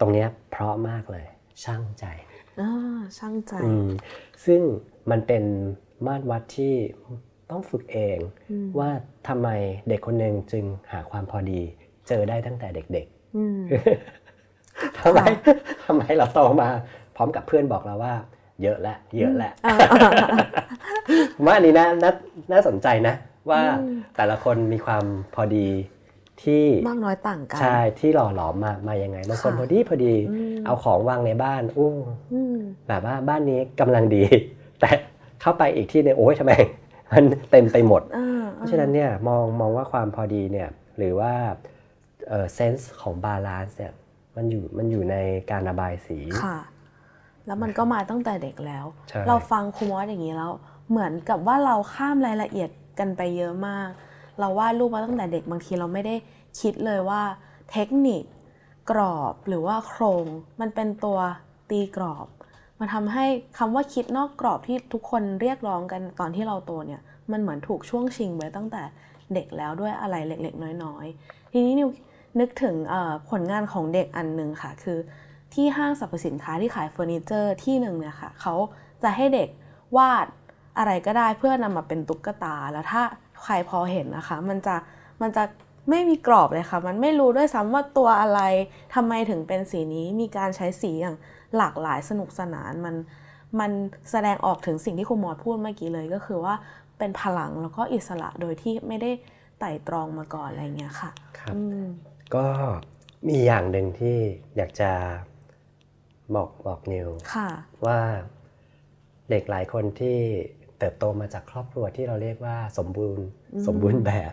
[0.00, 1.26] ตรงเนี้ยเพราะมากเลย
[1.64, 2.04] ช่างใจ
[2.60, 2.70] อ่า
[3.18, 3.88] ช่างใจอืม
[4.46, 4.60] ซึ่ง
[5.10, 5.44] มันเป็น
[6.06, 6.74] มาตรวัดที่
[7.50, 8.18] ต้องฝึกเอง
[8.78, 8.90] ว่า
[9.28, 9.48] ทำไม
[9.88, 11.60] เด็กคนหนึ่งจึงหาความพอดี
[12.08, 15.20] เจอได้ตั้งแต่เด็กๆทำไม
[15.84, 16.68] ทำไมเราโตมา
[17.16, 18.14] พร้อมกับเพื่อนบอกเราว่า
[18.62, 19.52] เยอะและเยอะและ
[21.44, 21.88] ว่าอันนี้น่า
[22.52, 23.14] น่าสนใจนะ
[23.50, 23.60] ว่า
[24.16, 25.66] แต่ละคนมีความพอดี
[26.42, 30.14] ที่มากน้อยต่างกันใช่ที่หล่อหลอมมามายังไงบางคนพอดีพอดี
[30.66, 31.90] เอาของวางในบ้านอู้
[32.88, 34.22] แบบว่าบ้านนี้กำลังดี
[34.80, 34.90] แต่
[35.40, 36.52] เข้าไปอีกที่เนี่ยโอ้ยทำไม
[37.12, 38.02] มันเต็มไปหมด
[38.54, 40.68] เพราะฉะนั้นเนี่ยมองมองว่าความพอดีเนี่ย
[40.98, 41.32] หรือว่า
[42.54, 43.92] sense ของ balance เนี่ย
[44.36, 45.16] มันอยู่มันอยู่ใน
[45.50, 46.58] การระบายสีค่ะ
[47.46, 48.84] แล้วมันก็มาตั้งแต่เด็กแล้ว
[49.28, 50.52] เราฟังครูมอสอย่างนี้แล้ว
[50.90, 53.88] เหมือนกับว่าเราข้ามรายละเอียดกันไปเยอะมาก
[54.38, 56.14] เราวาดรูปมาตั้งแต่เด็กบางทีเราไม่ได้
[56.60, 57.22] คิดเลยว่า
[57.70, 58.22] เทคนิค
[58.90, 60.26] กรอบหรือว่าโครง
[60.60, 61.18] มันเป็นตัว
[61.70, 62.26] ตีกรอบ
[62.78, 63.24] มันทำให้
[63.58, 67.00] คำว่าคิดนอกกรอบที่ทุกคนเรียกร้องกันตอนที่เราโตเนี่ย
[67.32, 68.82] มันเหมือนถูกช่วงชิงไว้ตั้งแต่
[69.34, 71.88] เด็กแล้วด้วยอะไรเล็กๆ น้อยๆ ทีนี้นิว
[72.40, 72.74] นึกถึง
[73.30, 74.98] ผลงานของเด็กอันหนึ่งค่ะ คือ
[75.54, 78.54] ที่ห้างสรรพสินค้าที่ขายเฟอร์นิเจอร์ที่หนึ่งเนี่ยค่ะเขา
[79.02, 79.48] จะให้เด็ก
[79.96, 80.26] วาด
[80.78, 83.02] อะไรก็ได้เพื่อนำมาเป็นตุ๊กตาแล้วถ้า
[83.42, 84.76] ใครพอเห็นนะคะ มันจะ
[85.22, 85.44] มันจะ
[85.90, 88.40] ไม่มีกรอบเลยค่ะ มันไม่รู้ด้วยซ้ำว่าตัวอะไร
[88.94, 91.16] ทำไมถึงเป็นสีนี้มีการใช้สีอย่าง
[91.56, 92.94] หลากหลายสนุกสนานมัน
[93.60, 93.70] มัน
[94.10, 96.54] แสดงออกถึงสิ่งที่คุณมอดพูดเมื่อกี้เลยก็คือว่า
[96.98, 99.10] เป็นพลังแล้วก็อิสระโดยที่ไม่ได้
[99.58, 101.54] ไต่ตรองมาก่อนอะไรเงี้ยค่ะครับ
[102.34, 102.46] ก็
[103.28, 104.16] มีอย่างหนึ่งที่
[104.56, 104.92] อยากจะ
[106.34, 107.08] บอกบอกนิว
[107.86, 107.98] ว่า
[109.30, 110.18] เด็กหลายคนที่
[110.78, 113.26] เติบโตมาจากครอบครัวที่เราเรียกว่าสมบูรณ์
[113.66, 114.32] สมบูรณ์แบบ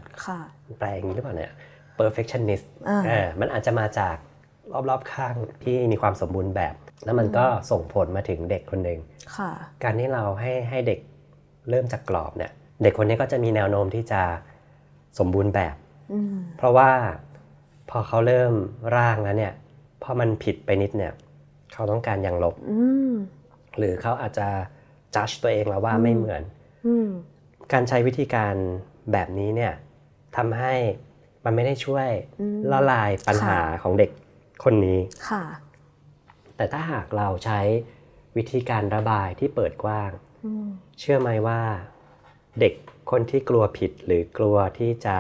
[0.80, 1.52] แปลงนี้หรือเปล่าเนี่ย
[2.00, 2.66] perfectionist
[3.08, 4.18] อ่ามันอาจจะมาจาก
[4.90, 6.76] รอบๆข้างที่มีความสมบูรณ์แบบ
[7.06, 9.00] แล้วมันก็ส่งผลมาถึงเด็กคนหนึ่ง
[9.84, 11.00] การที่เราให้ให้เด็ก
[11.70, 12.52] เริ่มจากกรอบเนี่ย
[12.84, 14.22] เด็กคนนี้ก็จะมีแนวโน้มที่จะ
[15.20, 15.76] สมบูรณ์แบบ
[16.58, 16.92] เพราะว่า
[17.90, 18.54] พอเขาเริ่ม
[18.96, 19.54] ร่างแล้วเนี่ย
[20.04, 21.14] พอมันผิดไปนิดเนี่ย
[21.74, 22.56] เขาต้องการอย่างลบ
[23.78, 24.48] หรือเขาอาจจะ
[25.16, 26.42] จัดตัวเองแล้วว่าไม่เหมือน
[27.74, 28.56] การใช้วิธีการ
[29.12, 29.74] แบบนี้เนี่ย
[30.36, 30.76] ทำให้
[31.46, 32.08] มันไม่ได้ช่วย
[32.72, 34.12] ละลายปัญหาของเด็ก
[34.64, 35.00] คนนี้
[35.30, 35.44] ค่ะ
[36.56, 37.60] แต่ถ้าหากเราใช้
[38.38, 40.12] วิธีการระบายที่เปิดกว้าง
[41.00, 41.62] เชื่อไหมว่า
[42.60, 42.74] เด็ก
[43.12, 45.18] คนที่กลัวผิดหรือกลัวที่จะ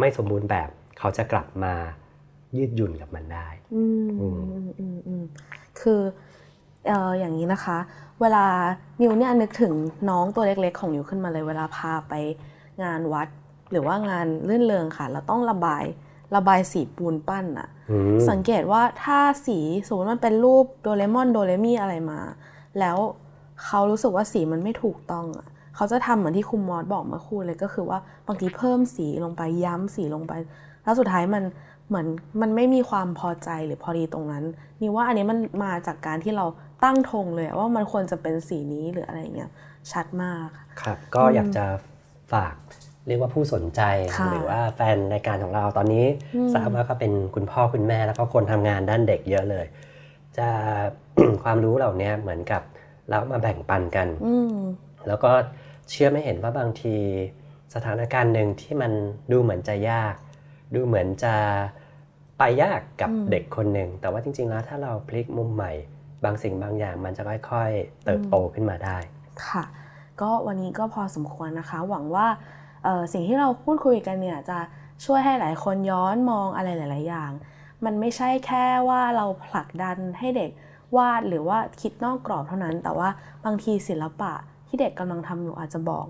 [0.00, 1.74] ไม่สมบูรณ์แบบ เขาจะกลับมา
[2.56, 3.48] ยืดหยุ่นกับมันได้
[5.80, 6.00] คือ
[6.92, 7.78] ออย่างนี้นะคะ
[8.20, 8.44] เวลา
[9.00, 9.72] นิวเนี่ยนึกถึง
[10.10, 12.14] น้องตัวเล็กๆ ของนิวขึ้นมาเลย เวลาพาไป
[12.82, 13.28] งานวัด
[13.70, 15.84] หรือว่างานลื่นเริงค่ะ เราต้องระบาย
[16.36, 17.68] ระบายสีปูนปั้นอะ
[18.30, 22.20] สังเกตว่าถ้าสีสมมติมันเป็นรูปโดเรมอนโดเรมี่อะไรมา
[22.78, 22.96] แล้ว
[23.64, 25.46] เขารู้สึกว่าสีมันไม่ถูกต้องอะ
[25.76, 30.32] เขาจะทำเหมือนที่คุณมอสบอกเมื่อคู่เลยก็คือว่าบางทีเพิ่มสีลงไปย้ำสีลงไป
[30.82, 31.42] แล้วสุดท้ายมัน
[31.88, 32.06] เหมือน
[32.40, 34.44] มันไม่มีความพอใจหรือพอดีตรงนั้น
[34.80, 36.46] นี่ว่าอันนี้มันมาจากการที่เรา
[36.84, 39.50] ตั้งธงเลยว่ามันควรจะเป็นสีนี้หรืออะไรเงี้ย
[39.92, 40.48] ชัดมาก
[40.82, 41.64] ครับ ก็อยากจะ
[42.32, 42.54] ฝาก
[43.06, 43.80] เรียกว่าผู้สนใจ
[44.30, 46.06] หรือว่าแฟนรายการของเราตอนนี้
[46.54, 49.66] ทราบว่าก็เป็นคุณพ่อคุณแม่แล้วก็คนทำงานด้านเด็กเยอะเลย
[50.38, 50.48] จะ
[51.42, 52.62] ความรู้เหล่านี้เหมือนกับ
[53.08, 54.08] เรามาแบ่งปันกัน
[55.06, 55.30] แล้วก็
[55.90, 56.96] เชื่อไม่เห็นว่าบางที
[57.74, 58.92] สถานการณ์หนึ่งที่มัน
[59.32, 60.14] ดูเหมือนจะยาก
[60.74, 61.34] ดูเหมือนจะ
[62.38, 65.72] ไปยากกับเด็กคนหนึ่งแต่ว่าจริง ๆ แล้วถ้าเราพลิกมุมใหม่
[66.24, 68.96] บางสิ่งบางอย่างมันจะค่อยๆ เติบโตขึ้นมาได้
[69.46, 69.64] ค่ะ
[70.20, 72.26] ก็วันนี้ก็พอสมควรนะคะ หวังว่า
[73.12, 74.58] สิ่งที่เราพูดคุยกันเนี่ยจะ
[75.04, 77.30] ช่วยให้หลายคนย้อนมองอะไรหลาย ๆ อย่าง
[77.84, 80.50] มันไม่ใช่แค่ว่าเราผลักดันให้เด็ก
[80.96, 83.08] วาดหรือว่าคิดนอกกรอบเท่านั้น แต่ว่า
[83.44, 84.32] บางทีศิลปะ
[84.66, 86.06] ที่เด็กกำลังทำอยู่อาจจะบอก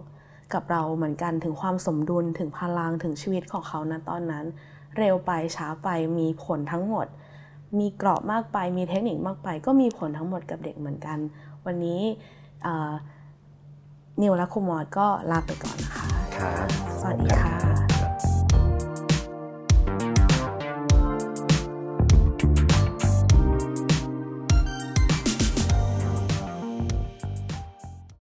[0.55, 4.44] กับเราเหมือนกันถึงความสมดุลถึงพลังถึงชีวิตของเขาณตอนนั้น
[4.99, 7.07] เร็วไปช้าไปมีผลทั้งหมด
[7.78, 11.18] มีกรอบมากไป มีเทคนิคมากไป ก็มีผลทั้งหมดกับเด็กเหมือนกัน
[11.66, 12.00] วันนี้
[14.22, 16.68] นิวและคุมอดก็ลาไปก่อนนะคะครับ
[17.00, 17.77] สวัสดีค่ะ